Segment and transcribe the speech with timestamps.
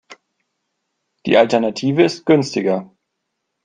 [1.27, 2.89] Die Alternative ist günstiger.